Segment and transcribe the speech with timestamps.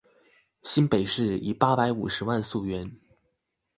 [0.63, 2.97] 新北市以八百五十萬溯源